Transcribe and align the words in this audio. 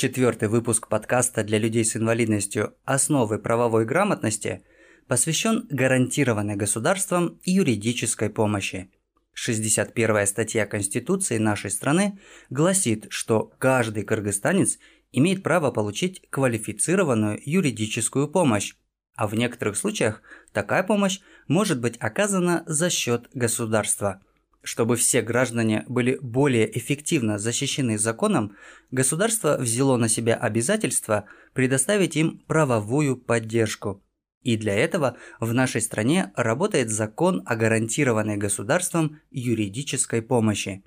Четвертый 0.00 0.48
выпуск 0.48 0.88
подкаста 0.88 1.44
для 1.44 1.58
людей 1.58 1.84
с 1.84 1.94
инвалидностью 1.94 2.74
«Основы 2.86 3.38
правовой 3.38 3.84
грамотности» 3.84 4.64
посвящен 5.06 5.66
гарантированной 5.68 6.56
государством 6.56 7.38
юридической 7.44 8.30
помощи. 8.30 8.90
61 9.34 10.26
статья 10.26 10.64
Конституции 10.64 11.36
нашей 11.36 11.70
страны 11.70 12.18
гласит, 12.48 13.08
что 13.10 13.52
каждый 13.58 14.04
кыргызстанец 14.04 14.78
имеет 15.12 15.42
право 15.42 15.70
получить 15.70 16.22
квалифицированную 16.30 17.38
юридическую 17.44 18.26
помощь, 18.26 18.76
а 19.16 19.28
в 19.28 19.34
некоторых 19.34 19.76
случаях 19.76 20.22
такая 20.54 20.82
помощь 20.82 21.20
может 21.46 21.78
быть 21.78 21.98
оказана 21.98 22.64
за 22.64 22.88
счет 22.88 23.28
государства– 23.34 24.22
чтобы 24.62 24.96
все 24.96 25.22
граждане 25.22 25.84
были 25.88 26.18
более 26.20 26.76
эффективно 26.78 27.38
защищены 27.38 27.98
законом, 27.98 28.56
государство 28.90 29.56
взяло 29.58 29.96
на 29.96 30.08
себя 30.08 30.34
обязательство 30.34 31.26
предоставить 31.54 32.16
им 32.16 32.42
правовую 32.46 33.16
поддержку. 33.16 34.02
И 34.42 34.56
для 34.56 34.74
этого 34.74 35.16
в 35.38 35.52
нашей 35.52 35.82
стране 35.82 36.32
работает 36.34 36.90
закон 36.90 37.42
о 37.44 37.56
гарантированной 37.56 38.36
государством 38.36 39.20
юридической 39.30 40.22
помощи. 40.22 40.82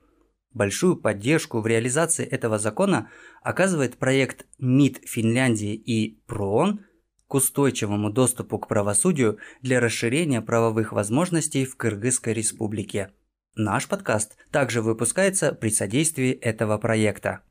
Большую 0.54 0.98
поддержку 0.98 1.62
в 1.62 1.68
реализации 1.68 2.26
этого 2.26 2.60
закона 2.60 3.10
оказывает 3.42 3.98
проект 3.98 4.46
МИД 4.60 5.02
Финляндии 5.08 5.74
и 5.74 6.20
ПРООН 6.28 6.82
к 7.28 7.34
устойчивому 7.34 8.12
доступу 8.12 8.60
к 8.60 8.68
правосудию 8.68 9.40
для 9.62 9.80
расширения 9.80 10.42
правовых 10.42 10.92
возможностей 10.92 11.66
в 11.66 11.76
Кыргызской 11.76 12.34
республике. 12.34 13.12
Наш 13.56 13.88
подкаст 13.88 14.36
также 14.50 14.82
выпускается 14.82 15.54
при 15.54 15.70
содействии 15.70 16.32
этого 16.32 16.80
проекта. 16.80 17.42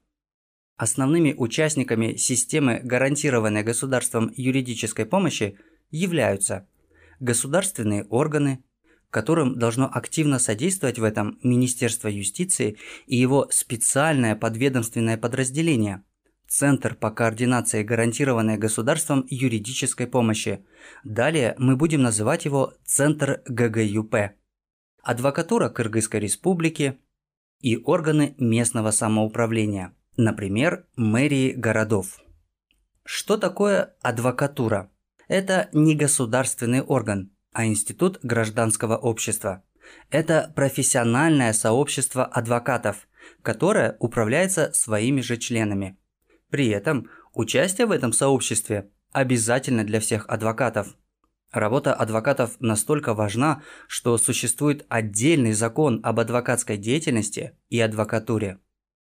Основными 0.76 1.32
участниками 1.32 2.16
системы 2.16 2.80
гарантированной 2.82 3.62
государством 3.62 4.32
юридической 4.34 5.06
помощи 5.06 5.58
являются 5.92 6.66
государственные 7.20 8.02
органы, 8.06 8.64
которым 9.10 9.56
должно 9.56 9.88
активно 9.92 10.40
содействовать 10.40 10.98
в 10.98 11.04
этом 11.04 11.38
Министерство 11.44 12.08
юстиции 12.08 12.78
и 13.06 13.14
его 13.14 13.46
специальное 13.50 14.34
подведомственное 14.34 15.16
подразделение– 15.16 16.02
Центр 16.48 16.94
по 16.96 17.10
координации 17.10 17.82
гарантированной 17.82 18.58
государством 18.58 19.24
юридической 19.30 20.06
помощи. 20.06 20.66
Далее 21.02 21.54
мы 21.56 21.76
будем 21.76 22.02
называть 22.02 22.44
его 22.44 22.74
Центр 22.84 23.40
ГГЮП– 23.46 24.32
адвокатура 25.02 25.68
Кыргызской 25.68 26.20
республики 26.20 26.98
и 27.60 27.76
органы 27.76 28.34
местного 28.38 28.90
самоуправления, 28.90 29.94
например, 30.16 30.86
мэрии 30.96 31.52
городов. 31.52 32.20
Что 33.04 33.36
такое 33.36 33.94
адвокатура? 34.00 34.90
Это 35.28 35.68
не 35.72 35.94
государственный 35.94 36.82
орган, 36.82 37.32
а 37.52 37.66
институт 37.66 38.20
гражданского 38.22 38.96
общества. 38.96 39.62
Это 40.10 40.52
профессиональное 40.54 41.52
сообщество 41.52 42.24
адвокатов, 42.24 43.08
которое 43.42 43.96
управляется 43.98 44.72
своими 44.72 45.20
же 45.20 45.36
членами. 45.36 45.98
При 46.50 46.68
этом 46.68 47.08
участие 47.34 47.86
в 47.86 47.90
этом 47.90 48.12
сообществе 48.12 48.90
обязательно 49.12 49.84
для 49.84 50.00
всех 50.00 50.28
адвокатов– 50.28 50.96
Работа 51.52 51.92
адвокатов 51.92 52.56
настолько 52.60 53.12
важна, 53.12 53.62
что 53.86 54.16
существует 54.16 54.86
отдельный 54.88 55.52
закон 55.52 56.00
об 56.02 56.18
адвокатской 56.18 56.78
деятельности 56.78 57.52
и 57.68 57.78
адвокатуре. 57.78 58.58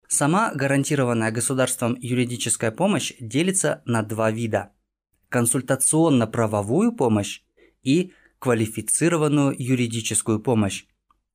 Сама 0.08 0.54
гарантированная 0.54 1.32
государством 1.32 1.98
юридическая 2.00 2.72
помощь 2.72 3.12
делится 3.20 3.82
на 3.86 4.04
два 4.04 4.30
вида– 4.30 4.72
консультационно-правовую 5.30 6.94
помощь 6.94 7.42
и 7.82 8.14
квалифицированную 8.40 9.56
юридическую 9.58 10.40
помощь. 10.40 10.86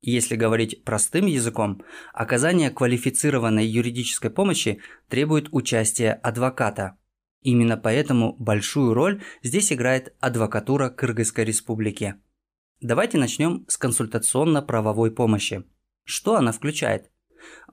Если 0.02 0.36
говорить 0.36 0.84
простым 0.84 1.26
языком, 1.26 1.82
оказание 2.12 2.70
квалифицированной 2.70 3.66
юридической 3.66 4.30
помощи 4.30 4.80
требует 5.08 5.48
участия 5.50 6.12
адвоката– 6.12 6.96
Именно 7.42 7.76
поэтому 7.76 8.36
большую 8.38 8.94
роль 8.94 9.20
здесь 9.42 9.72
играет 9.72 10.14
адвокатура 10.20 10.88
Кыргызской 10.88 11.44
республики. 11.44 12.14
Давайте 12.80 13.18
начнем 13.18 13.64
с 13.68 13.76
консультационно-правовой 13.78 15.10
помощи. 15.10 15.64
Что 16.04 16.36
она 16.36 16.52
включает? 16.52 17.10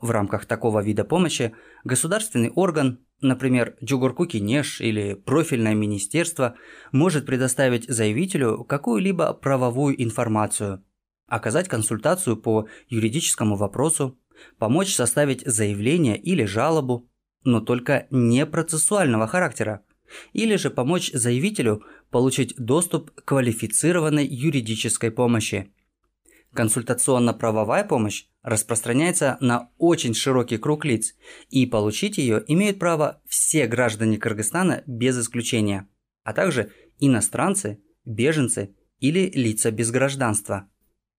В 0.01 0.09
рамках 0.09 0.45
такого 0.45 0.83
вида 0.83 1.03
помощи 1.03 1.53
государственный 1.83 2.49
орган, 2.49 3.05
например, 3.21 3.75
Джугурку 3.83 4.25
Кинеш 4.25 4.81
или 4.81 5.13
профильное 5.13 5.75
министерство, 5.75 6.55
может 6.91 7.27
предоставить 7.27 7.87
заявителю 7.87 8.63
какую-либо 8.63 9.33
правовую 9.33 10.01
информацию, 10.01 10.83
оказать 11.27 11.67
консультацию 11.67 12.37
по 12.37 12.67
юридическому 12.87 13.55
вопросу, 13.55 14.19
помочь 14.57 14.95
составить 14.95 15.45
заявление 15.45 16.17
или 16.17 16.45
жалобу, 16.45 17.08
но 17.43 17.61
только 17.61 18.07
не 18.11 18.45
процессуального 18.45 19.27
характера, 19.27 19.81
или 20.33 20.55
же 20.55 20.69
помочь 20.69 21.11
заявителю 21.11 21.83
получить 22.09 22.55
доступ 22.57 23.11
к 23.11 23.25
квалифицированной 23.25 24.25
юридической 24.25 25.11
помощи. 25.11 25.71
Консультационно-правовая 26.53 27.83
помощь 27.83 28.25
распространяется 28.41 29.37
на 29.39 29.69
очень 29.77 30.15
широкий 30.15 30.57
круг 30.57 30.83
лиц, 30.83 31.13
и 31.49 31.65
получить 31.65 32.17
ее 32.17 32.43
имеют 32.47 32.79
право 32.79 33.21
все 33.27 33.67
граждане 33.67 34.17
Кыргызстана 34.17 34.83
без 34.87 35.19
исключения, 35.19 35.87
а 36.23 36.33
также 36.33 36.71
иностранцы, 36.99 37.83
беженцы 38.03 38.75
или 38.99 39.31
лица 39.33 39.69
без 39.71 39.91
гражданства. 39.91 40.67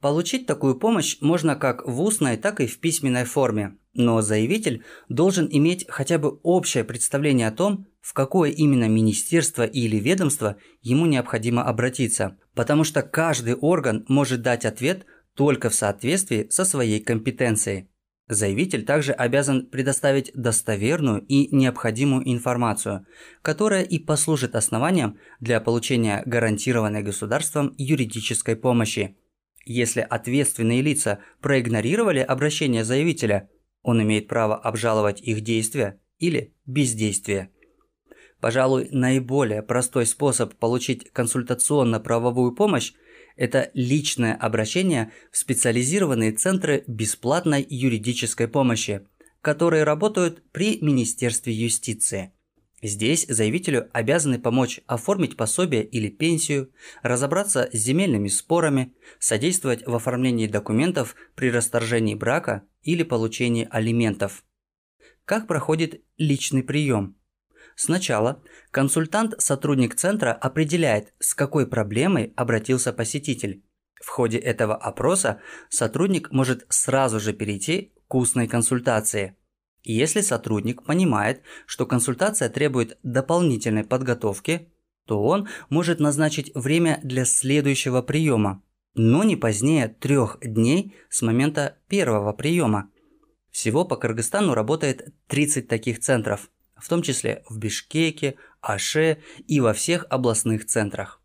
Получить 0.00 0.46
такую 0.46 0.76
помощь 0.76 1.18
можно 1.20 1.54
как 1.54 1.86
в 1.86 2.00
устной, 2.00 2.36
так 2.36 2.60
и 2.60 2.66
в 2.66 2.78
письменной 2.80 3.24
форме, 3.24 3.76
но 3.94 4.20
заявитель 4.22 4.84
должен 5.08 5.48
иметь 5.50 5.86
хотя 5.88 6.18
бы 6.18 6.38
общее 6.42 6.84
представление 6.84 7.48
о 7.48 7.52
том, 7.52 7.86
в 8.00 8.12
какое 8.12 8.50
именно 8.50 8.88
министерство 8.88 9.64
или 9.64 9.96
ведомство 9.96 10.56
ему 10.80 11.06
необходимо 11.06 11.64
обратиться, 11.64 12.38
потому 12.54 12.84
что 12.84 13.02
каждый 13.02 13.54
орган 13.54 14.04
может 14.08 14.42
дать 14.42 14.64
ответ 14.64 15.06
только 15.34 15.70
в 15.70 15.74
соответствии 15.74 16.46
со 16.50 16.64
своей 16.64 17.00
компетенцией. 17.00 17.88
Заявитель 18.28 18.84
также 18.84 19.12
обязан 19.12 19.66
предоставить 19.66 20.30
достоверную 20.34 21.24
и 21.26 21.54
необходимую 21.54 22.30
информацию, 22.30 23.06
которая 23.42 23.82
и 23.82 23.98
послужит 23.98 24.54
основанием 24.54 25.18
для 25.40 25.60
получения 25.60 26.22
гарантированной 26.24 27.02
государством 27.02 27.74
юридической 27.76 28.54
помощи– 28.54 29.16
если 29.64 30.00
ответственные 30.00 30.82
лица 30.82 31.20
проигнорировали 31.40 32.20
обращение 32.20 32.84
заявителя, 32.84 33.48
он 33.82 34.02
имеет 34.02 34.28
право 34.28 34.56
обжаловать 34.56 35.20
их 35.20 35.40
действия 35.42 36.00
или 36.18 36.54
бездействие. 36.66 37.50
Пожалуй, 38.40 38.88
наиболее 38.90 39.62
простой 39.62 40.06
способ 40.06 40.54
получить 40.54 41.10
консультационно-правовую 41.12 42.52
помощь– 42.52 42.92
это 43.36 43.70
личное 43.74 44.34
обращение 44.34 45.12
в 45.30 45.36
специализированные 45.36 46.32
центры 46.32 46.84
бесплатной 46.86 47.66
юридической 47.68 48.48
помощи, 48.48 49.06
которые 49.40 49.84
работают 49.84 50.42
при 50.52 50.78
Министерстве 50.80 51.52
юстиции– 51.52 52.32
Здесь 52.82 53.26
заявителю 53.28 53.90
обязаны 53.92 54.38
помочь 54.38 54.80
оформить 54.86 55.36
пособие 55.36 55.84
или 55.84 56.08
пенсию, 56.08 56.72
разобраться 57.02 57.68
с 57.72 57.76
земельными 57.76 58.28
спорами, 58.28 58.94
содействовать 59.18 59.86
в 59.86 59.94
оформлении 59.94 60.46
документов 60.46 61.14
при 61.34 61.50
расторжении 61.50 62.14
брака 62.14 62.62
или 62.82 63.02
получении 63.02 63.68
алиментов. 63.70 64.44
Как 65.26 65.46
проходит 65.46 66.02
личный 66.16 66.62
прием? 66.62 67.16
Сначала 67.76 68.42
консультант-сотрудник 68.70 69.94
центра 69.94 70.32
определяет, 70.32 71.12
с 71.18 71.34
какой 71.34 71.66
проблемой 71.66 72.32
обратился 72.34 72.94
посетитель. 72.94 73.62
В 74.02 74.08
ходе 74.08 74.38
этого 74.38 74.74
опроса 74.74 75.40
сотрудник 75.68 76.30
может 76.32 76.64
сразу 76.70 77.20
же 77.20 77.34
перейти 77.34 77.92
к 78.08 78.14
устной 78.14 78.48
консультации– 78.48 79.36
если 79.84 80.20
сотрудник 80.20 80.82
понимает, 80.82 81.42
что 81.66 81.86
консультация 81.86 82.48
требует 82.48 82.98
дополнительной 83.02 83.84
подготовки, 83.84 84.68
то 85.06 85.22
он 85.22 85.48
может 85.68 86.00
назначить 86.00 86.52
время 86.54 87.00
для 87.02 87.24
следующего 87.24 88.02
приема, 88.02 88.62
но 88.94 89.24
не 89.24 89.36
позднее 89.36 89.88
трех 89.88 90.38
дней 90.40 90.94
с 91.08 91.22
момента 91.22 91.78
первого 91.88 92.32
приема. 92.32 92.90
Всего 93.50 93.84
по 93.84 93.96
Кыргызстану 93.96 94.54
работает 94.54 95.14
30 95.26 95.66
таких 95.66 96.00
центров, 96.00 96.50
в 96.76 96.88
том 96.88 97.02
числе 97.02 97.42
в 97.48 97.58
Бишкеке, 97.58 98.36
Аше 98.60 99.18
и 99.46 99.60
во 99.60 99.72
всех 99.72 100.06
областных 100.10 100.66
центрах. 100.66 101.20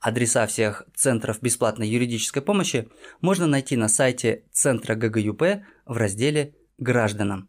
Адреса 0.00 0.46
всех 0.46 0.84
центров 0.94 1.42
бесплатной 1.42 1.88
юридической 1.88 2.40
помощи 2.40 2.88
можно 3.20 3.46
найти 3.46 3.76
на 3.76 3.88
сайте 3.88 4.44
Центра 4.52 4.94
ГГЮП 4.94 5.42
в 5.86 5.96
разделе 5.96 6.54
«Гражданам». 6.78 7.48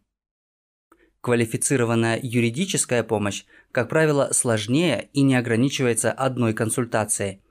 Квалифицированная 1.21 2.19
юридическая 2.21 3.03
помощь, 3.03 3.43
как 3.71 3.89
правило, 3.89 4.29
сложнее 4.31 5.09
и 5.13 5.21
не 5.21 5.35
ограничивается 5.35 6.11
одной 6.11 6.53
консультацией. 6.53 7.41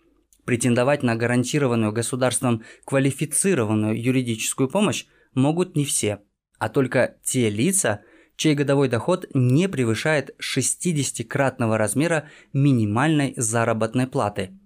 Претендовать 0.47 1.03
на 1.03 1.17
гарантированную 1.17 1.93
государством 1.93 2.65
квалифицированную 2.87 4.03
юридическую 4.03 4.71
помощь 4.71 5.05
могут 5.35 5.77
не 5.77 5.85
все, 5.85 6.21
а 6.59 6.71
только 6.71 7.17
те 7.23 7.51
лица, 7.51 8.01
чей 8.37 8.55
годовой 8.55 8.89
доход 8.89 9.27
не 9.35 9.69
превышает 9.69 10.35
60-кратного 10.41 11.77
размера 11.77 12.31
минимальной 12.55 13.35
заработной 13.37 14.07
платы. 14.07 14.59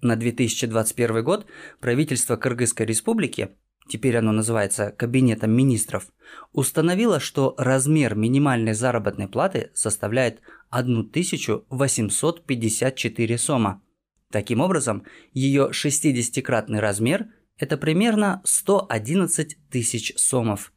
На 0.00 0.16
2021 0.16 1.22
год 1.22 1.46
правительство 1.78 2.36
Кыргызской 2.36 2.86
республики 2.86 3.50
теперь 3.90 4.16
оно 4.16 4.32
называется 4.32 4.94
Кабинетом 4.96 5.50
министров, 5.50 6.06
установило, 6.52 7.20
что 7.20 7.54
размер 7.58 8.14
минимальной 8.14 8.72
заработной 8.72 9.28
платы 9.28 9.70
составляет 9.74 10.40
1854 10.70 13.38
сома. 13.38 13.82
Таким 14.30 14.60
образом, 14.60 15.02
ее 15.32 15.70
60-кратный 15.72 16.78
размер– 16.78 17.26
это 17.58 17.76
примерно 17.76 18.40
111 18.44 19.58
тысяч 19.70 20.12
сомов. 20.16 20.72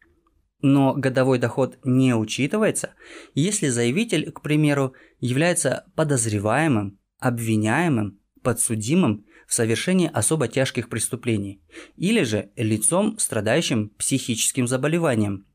Но 0.61 0.95
годовой 0.95 1.37
доход 1.39 1.77
не 1.83 2.15
учитывается, 2.15 2.95
если 3.35 3.67
заявитель, 3.67 4.31
к 4.31 4.41
примеру, 4.41 4.95
является 5.19 5.85
подозреваемым, 5.95 6.97
обвиняемым, 7.19 8.19
подсудимым 8.41 9.25
в 9.53 9.55
совершении 9.55 10.09
особо 10.11 10.47
тяжких 10.47 10.89
преступлений, 10.89 11.61
или 11.95 12.23
же 12.23 12.49
лицом, 12.55 13.19
страдающим 13.19 13.89
психическим 13.89 14.65
заболеванием. 14.65 15.45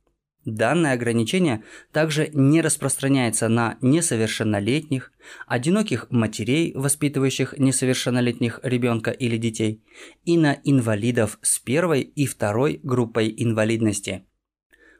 Данное 0.44 0.92
ограничение 0.92 1.64
также 1.90 2.30
не 2.32 2.60
распространяется 2.60 3.48
на 3.48 3.76
несовершеннолетних, 3.80 5.10
одиноких 5.48 6.06
матерей, 6.10 6.72
воспитывающих 6.76 7.58
несовершеннолетних 7.58 8.60
ребенка 8.62 9.10
или 9.10 9.36
детей, 9.36 9.82
и 10.24 10.38
на 10.38 10.58
инвалидов 10.62 11.40
с 11.42 11.58
первой 11.58 12.02
и 12.02 12.26
второй 12.26 12.78
группой 12.84 13.34
инвалидности. 13.36 14.26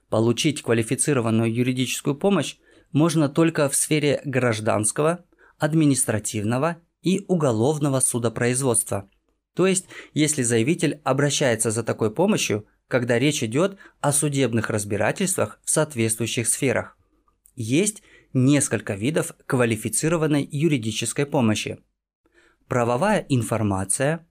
Получить 0.08 0.60
квалифицированную 0.62 1.54
юридическую 1.54 2.16
помощь 2.16 2.56
можно 2.90 3.28
только 3.28 3.68
в 3.68 3.76
сфере 3.76 4.20
гражданского, 4.24 5.24
административного 5.56 6.78
и 7.02 7.24
уголовного 7.28 8.00
судопроизводства. 8.00 9.08
То 9.54 9.66
есть, 9.66 9.86
если 10.14 10.42
заявитель 10.42 11.00
обращается 11.04 11.70
за 11.70 11.82
такой 11.82 12.14
помощью, 12.14 12.66
когда 12.88 13.18
речь 13.18 13.42
идет 13.42 13.76
о 14.00 14.12
судебных 14.12 14.70
разбирательствах 14.70 15.60
в 15.64 15.70
соответствующих 15.70 16.48
сферах. 16.48 16.96
Есть 17.54 18.02
несколько 18.32 18.94
видов 18.94 19.32
квалифицированной 19.46 20.48
юридической 20.50 21.26
помощи. 21.26 21.78
Правовая 22.66 23.24
информация, 23.28 24.26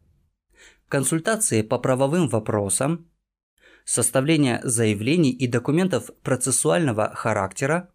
консультации 0.90 1.62
по 1.62 1.78
правовым 1.78 2.30
вопросам, 2.30 3.10
составление 3.86 4.60
заявлений 4.64 5.32
и 5.32 5.48
документов 5.48 6.10
процессуального 6.24 7.14
характера 7.16 7.92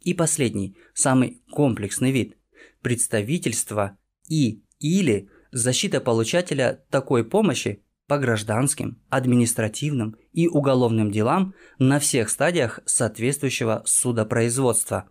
и 0.00 0.14
последний, 0.14 0.76
самый 0.94 1.42
комплексный 1.50 2.12
вид– 2.12 2.36
представительство 2.82 3.98
и 4.28 4.62
или 4.78 5.28
защита 5.52 6.00
получателя 6.00 6.84
такой 6.90 7.24
помощи 7.24 7.82
по 8.06 8.18
гражданским, 8.18 9.00
административным 9.08 10.16
и 10.32 10.48
уголовным 10.48 11.10
делам 11.10 11.54
на 11.78 11.98
всех 11.98 12.30
стадиях 12.30 12.80
соответствующего 12.86 13.82
судопроизводства. 13.84 15.08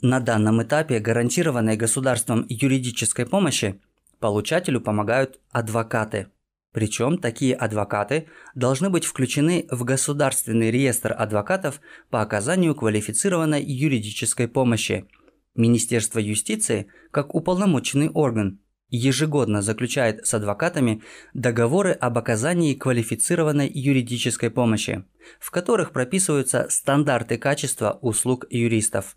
На 0.00 0.18
данном 0.18 0.62
этапе 0.62 0.98
гарантированной 0.98 1.76
государством 1.76 2.44
юридической 2.48 3.26
помощи 3.26 3.80
получателю 4.18 4.80
помогают 4.80 5.40
адвокаты. 5.50 6.28
Причем 6.72 7.18
такие 7.18 7.54
адвокаты 7.54 8.28
должны 8.54 8.88
быть 8.90 9.04
включены 9.04 9.66
в 9.70 9.84
Государственный 9.84 10.70
реестр 10.70 11.14
адвокатов 11.16 11.80
по 12.10 12.22
оказанию 12.22 12.74
квалифицированной 12.74 13.62
юридической 13.62 14.48
помощи. 14.48 15.06
Министерство 15.54 16.18
юстиции, 16.18 16.86
как 17.10 17.34
уполномоченный 17.34 18.08
орган, 18.08 18.60
ежегодно 18.88 19.62
заключает 19.62 20.26
с 20.26 20.34
адвокатами 20.34 21.02
договоры 21.34 21.92
об 21.92 22.18
оказании 22.18 22.74
квалифицированной 22.74 23.70
юридической 23.72 24.50
помощи, 24.50 25.04
в 25.40 25.50
которых 25.50 25.92
прописываются 25.92 26.66
стандарты 26.68 27.38
качества 27.38 27.98
услуг 28.02 28.46
юристов. 28.50 29.16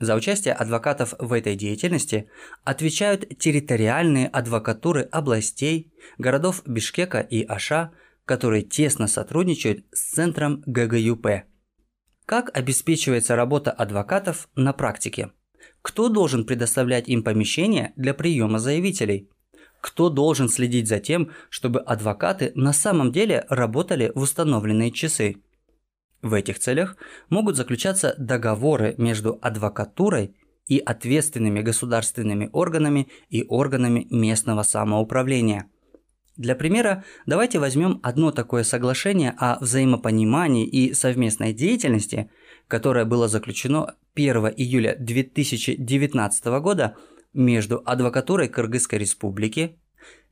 За 0.00 0.14
участие 0.14 0.54
адвокатов 0.54 1.14
в 1.18 1.32
этой 1.32 1.54
деятельности 1.54 2.28
отвечают 2.64 3.38
территориальные 3.38 4.28
адвокатуры 4.28 5.02
областей, 5.02 5.92
городов 6.18 6.62
Бишкека 6.66 7.20
и 7.20 7.44
Аша, 7.44 7.92
которые 8.24 8.62
тесно 8.62 9.06
сотрудничают 9.06 9.84
с 9.92 10.12
центром 10.12 10.62
ГГЮП. 10.66 11.44
Как 12.26 12.56
обеспечивается 12.56 13.36
работа 13.36 13.70
адвокатов 13.70 14.48
на 14.54 14.72
практике? 14.72 15.30
Кто 15.82 16.08
должен 16.08 16.44
предоставлять 16.44 17.08
им 17.08 17.22
помещения 17.22 17.92
для 17.96 18.14
приема 18.14 18.58
заявителей? 18.58 19.28
Кто 19.80 20.08
должен 20.08 20.48
следить 20.48 20.88
за 20.88 20.98
тем, 20.98 21.30
чтобы 21.50 21.80
адвокаты 21.80 22.52
на 22.54 22.72
самом 22.72 23.12
деле 23.12 23.44
работали 23.50 24.12
в 24.14 24.22
установленные 24.22 24.90
часы? 24.90 25.36
В 26.22 26.32
этих 26.32 26.58
целях 26.58 26.96
могут 27.28 27.56
заключаться 27.56 28.14
договоры 28.16 28.94
между 28.96 29.38
адвокатурой 29.42 30.34
и 30.66 30.78
ответственными 30.78 31.60
государственными 31.60 32.48
органами 32.52 33.08
и 33.28 33.44
органами 33.46 34.06
местного 34.10 34.62
самоуправления. 34.62 35.68
Для 36.36 36.56
примера, 36.56 37.04
давайте 37.26 37.58
возьмем 37.58 38.00
одно 38.02 38.32
такое 38.32 38.64
соглашение 38.64 39.34
о 39.36 39.58
взаимопонимании 39.60 40.66
и 40.66 40.92
совместной 40.94 41.52
деятельности, 41.52 42.28
которое 42.68 43.04
было 43.04 43.28
заключено 43.28 43.94
1 44.14 44.36
июля 44.56 44.96
2019 44.98 46.44
года 46.60 46.96
между 47.32 47.82
адвокатурой 47.84 48.48
Кыргызской 48.48 48.98
республики, 48.98 49.78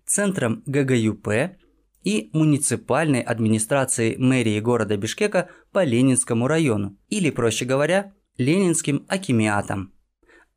Центром 0.06 0.62
ГГЮП 0.66 1.56
и 2.04 2.30
муниципальной 2.32 3.20
администрацией 3.20 4.16
мэрии 4.16 4.60
города 4.60 4.96
Бишкека 4.96 5.48
по 5.72 5.84
Ленинскому 5.84 6.46
району, 6.48 6.96
или, 7.08 7.30
проще 7.30 7.64
говоря, 7.64 8.12
Ленинским 8.38 9.04
акимиатом. 9.08 9.92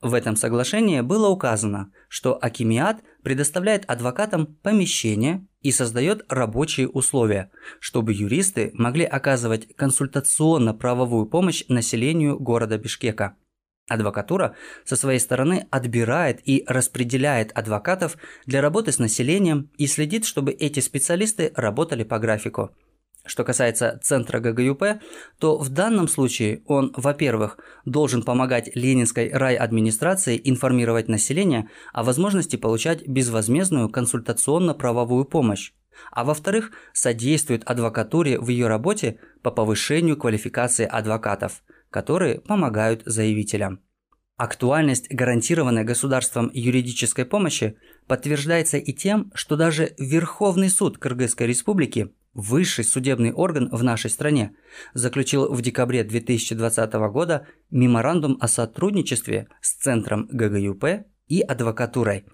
В 0.02 0.14
этом 0.14 0.36
соглашении 0.36 1.02
было 1.02 1.30
указано, 1.30 1.92
что 2.10 2.38
акимиат 2.40 3.04
предоставляет 3.26 3.86
адвокатам 3.90 4.46
помещение 4.46 5.48
и 5.64 5.72
создает 5.72 6.24
рабочие 6.30 6.88
условия, 6.88 7.50
чтобы 7.80 8.14
юристы 8.14 8.70
могли 8.76 9.04
оказывать 9.04 9.76
консультационно-правовую 9.76 11.26
помощь 11.26 11.66
населению 11.68 12.40
города 12.40 12.78
Бишкека. 12.78 13.36
Адвокатура 13.90 14.56
со 14.84 14.96
своей 14.96 15.20
стороны 15.20 15.68
отбирает 15.72 16.40
и 16.48 16.64
распределяет 16.68 17.52
адвокатов 17.58 18.16
для 18.46 18.62
работы 18.62 18.92
с 18.92 19.00
населением 19.00 19.72
и 19.80 19.88
следит, 19.88 20.26
чтобы 20.26 20.52
эти 20.52 20.80
специалисты 20.80 21.52
работали 21.56 22.04
по 22.04 22.20
графику. 22.20 22.76
Что 23.26 23.44
касается 23.44 24.00
центра 24.04 24.40
ГГЮП, 24.40 25.02
то 25.40 25.58
в 25.58 25.70
данном 25.70 26.08
случае 26.08 26.62
он, 26.66 26.94
во-первых, 26.96 27.58
должен 27.86 28.24
помогать 28.24 28.76
Ленинской 28.76 29.32
райадминистрации 29.32 30.40
информировать 30.44 31.08
население 31.08 31.70
о 31.92 32.04
возможности 32.04 32.56
получать 32.56 33.08
безвозмездную 33.08 33.90
консультационно-правовую 33.90 35.26
помощь, 35.26 35.74
а 36.12 36.24
во-вторых, 36.24 36.72
содействует 36.94 37.64
адвокатуре 37.66 38.40
в 38.40 38.50
ее 38.50 38.68
работе 38.68 39.20
по 39.42 39.52
повышению 39.52 40.18
квалификации 40.18 40.86
адвокатов– 40.86 41.64
которые 41.96 42.42
помогают 42.42 43.04
заявителям. 43.06 43.80
Актуальность 44.36 45.08
гарантированной 45.10 45.86
государством 45.86 46.52
юридической 46.54 47.24
помощи 47.24 47.78
подтверждается 48.06 48.76
и 48.76 48.92
тем, 48.92 49.32
что 49.34 49.56
даже 49.56 49.94
Верховный 49.98 50.70
суд 50.70 50.98
Кыргызской 50.98 51.48
республики, 51.48 52.14
высший 52.36 52.84
судебный 52.84 53.32
орган 53.32 53.70
в 53.72 53.84
нашей 53.84 54.12
стране, 54.12 54.56
заключил 54.94 55.52
в 55.52 55.60
декабре 55.64 56.04
2020 56.04 56.94
года 57.12 57.48
меморандум 57.72 58.38
о 58.40 58.48
сотрудничестве 58.48 59.48
с 59.62 59.74
Центром 59.74 60.28
ГГЮП 60.32 61.08
и 61.28 61.42
адвокатурой. 61.42 62.26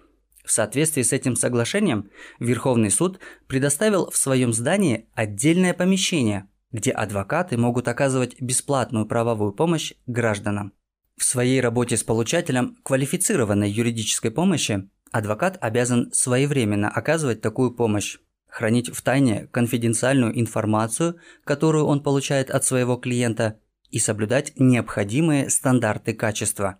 В 0.44 0.52
соответствии 0.52 1.00
с 1.00 1.14
этим 1.14 1.36
соглашением 1.36 2.10
Верховный 2.38 2.90
суд 2.90 3.20
предоставил 3.46 4.10
в 4.10 4.16
своем 4.18 4.52
здании 4.52 5.08
отдельное 5.14 5.72
помещение– 5.72 6.48
где 6.72 6.90
адвокаты 6.90 7.56
могут 7.56 7.86
оказывать 7.86 8.40
бесплатную 8.40 9.06
правовую 9.06 9.52
помощь 9.52 9.92
гражданам. 10.06 10.72
В 11.16 11.24
своей 11.24 11.60
работе 11.60 11.96
с 11.96 12.02
получателем 12.02 12.78
квалифицированной 12.82 13.70
юридической 13.70 14.30
помощи 14.30 14.88
адвокат 15.12 15.58
обязан 15.60 16.10
своевременно 16.12 16.88
оказывать 16.88 17.42
такую 17.42 17.72
помощь, 17.72 18.18
хранить 18.52 18.94
в 18.94 19.00
тайне 19.00 19.48
конфиденциальную 19.50 20.38
информацию, 20.38 21.16
которую 21.42 21.86
он 21.86 22.02
получает 22.02 22.50
от 22.50 22.64
своего 22.66 22.96
клиента, 22.96 23.58
и 23.90 23.98
соблюдать 23.98 24.52
необходимые 24.56 25.48
стандарты 25.50 26.12
качества. 26.12 26.78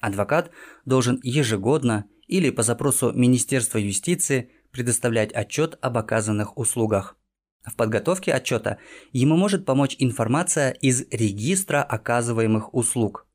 Адвокат 0.00 0.50
должен 0.84 1.18
ежегодно 1.22 2.06
или 2.28 2.50
по 2.50 2.62
запросу 2.62 3.12
Министерства 3.12 3.78
юстиции 3.78 4.50
предоставлять 4.70 5.32
отчет 5.32 5.76
об 5.80 5.98
оказанных 5.98 6.56
услугах. 6.56 7.16
В 7.64 7.76
подготовке 7.76 8.32
отчета 8.32 8.78
ему 9.12 9.36
может 9.36 9.64
помочь 9.64 9.96
информация 9.98 10.70
из 10.70 11.04
регистра 11.10 11.82
оказываемых 11.82 12.74
услуг. 12.74 13.26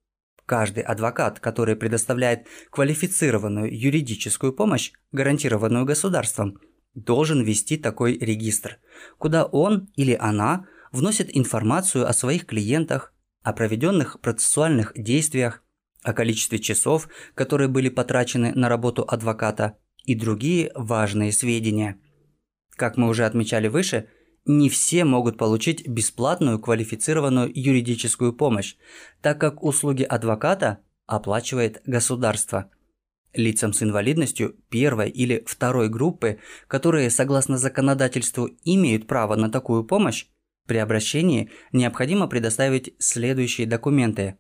Каждый 0.45 0.83
адвокат, 0.83 1.41
который 1.41 1.75
предоставляет 1.75 2.47
квалифицированную 2.71 3.77
юридическую 3.77 4.53
помощь, 4.53 4.91
гарантированную 5.12 5.86
государством, 5.86 6.59
должен 6.98 7.44
вести 7.44 7.77
такой 7.77 8.18
регистр, 8.18 8.80
куда 9.18 9.46
он 9.46 9.89
или 9.96 10.18
она 10.20 10.66
вносит 10.92 11.36
информацию 11.36 12.10
о 12.10 12.13
своих 12.13 12.46
клиентах, 12.46 13.13
о 13.44 13.54
проведенных 13.54 14.20
процессуальных 14.20 14.94
действиях, 14.96 15.63
о 16.04 16.13
количестве 16.13 16.60
часов, 16.60 17.08
которые 17.36 17.68
были 17.68 17.89
потрачены 17.89 18.51
на 18.56 18.68
работу 18.68 19.06
адвоката 19.08 19.77
и 20.06 20.16
другие 20.16 20.72
важные 20.74 21.32
сведения. 21.32 22.00
Как 22.75 22.98
мы 22.98 23.10
уже 23.10 23.25
отмечали 23.25 23.68
выше, 23.68 24.10
не 24.46 24.70
все 24.70 25.06
могут 25.06 25.38
получить 25.38 25.88
бесплатную 25.88 26.60
квалифицированную 26.60 27.51
юридическую 27.54 28.34
помощь, 28.34 28.75
так 29.22 29.39
как 29.39 29.63
услуги 29.63 30.04
адвоката 30.04 30.80
оплачивает 31.06 31.82
государство. 31.86 32.72
Лицам 33.34 33.74
с 33.74 33.84
инвалидностью 33.84 34.55
первой 34.69 35.10
или 35.10 35.43
второй 35.46 35.89
группы, 35.89 36.39
которые 36.67 37.10
согласно 37.10 37.57
законодательству 37.57 38.50
имеют 38.63 39.07
право 39.07 39.36
на 39.36 39.51
такую 39.51 39.84
помощь, 39.84 40.25
при 40.65 40.77
обращении 40.77 41.50
необходимо 41.72 42.27
предоставить 42.27 42.93
следующие 43.00 43.67
документы. 43.67 44.38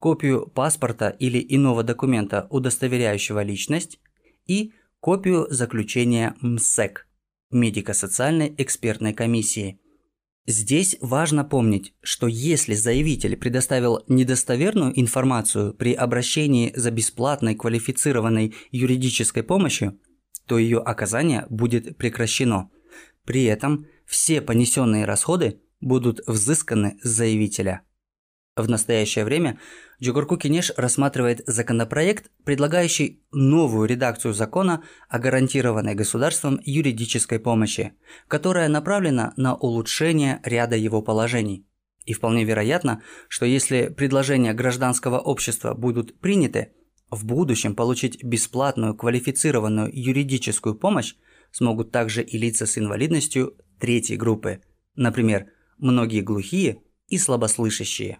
Копию 0.00 0.46
паспорта 0.46 1.08
или 1.08 1.44
иного 1.48 1.82
документа, 1.82 2.46
удостоверяющего 2.50 3.42
личность, 3.42 3.98
и 4.46 4.72
копию 5.00 5.46
заключения 5.50 6.34
МСЭК– 6.40 7.06
медико-социальной 7.50 8.54
экспертной 8.58 9.12
комиссии. 9.12 9.80
Здесь 10.46 10.96
важно 11.00 11.44
помнить, 11.44 11.92
что 12.02 12.28
если 12.28 12.74
заявитель 12.74 13.36
предоставил 13.36 14.04
недостоверную 14.06 14.98
информацию 14.98 15.74
при 15.74 15.92
обращении 15.92 16.72
за 16.76 16.92
бесплатной 16.92 17.56
квалифицированной 17.56 18.54
юридической 18.70 19.42
помощью, 19.42 19.98
то 20.46 20.56
ее 20.56 20.78
оказание 20.78 21.46
будет 21.50 21.96
прекращено. 21.96 22.70
При 23.24 23.42
этом 23.44 23.86
все 24.06 24.40
понесенные 24.40 25.04
расходы 25.04 25.60
будут 25.80 26.20
взысканы 26.28 26.96
с 27.02 27.08
заявителя. 27.08 27.82
В 28.56 28.70
настоящее 28.70 29.26
время 29.26 29.58
Джугурку 30.02 30.38
Кинеш 30.38 30.72
рассматривает 30.78 31.42
законопроект, 31.46 32.30
предлагающий 32.44 33.22
новую 33.30 33.86
редакцию 33.86 34.32
закона 34.32 34.82
о 35.10 35.18
гарантированной 35.18 35.94
государством 35.94 36.58
юридической 36.64 37.38
помощи, 37.38 37.92
которая 38.28 38.68
направлена 38.68 39.34
на 39.36 39.54
улучшение 39.54 40.40
ряда 40.42 40.74
его 40.74 41.02
положений. 41.02 41.66
И 42.06 42.14
вполне 42.14 42.44
вероятно, 42.44 43.02
что 43.28 43.44
если 43.44 43.88
предложения 43.88 44.54
гражданского 44.54 45.18
общества 45.18 45.74
будут 45.74 46.18
приняты, 46.18 46.72
в 47.10 47.26
будущем 47.26 47.74
получить 47.74 48.24
бесплатную 48.24 48.94
квалифицированную 48.94 49.90
юридическую 49.92 50.76
помощь 50.76 51.14
смогут 51.52 51.92
также 51.92 52.22
и 52.22 52.38
лица 52.38 52.64
с 52.64 52.78
инвалидностью 52.78 53.54
третьей 53.78 54.16
группы, 54.16 54.62
например, 54.94 55.48
многие 55.76 56.22
глухие 56.22 56.82
и 57.08 57.18
слабослышащие. 57.18 58.14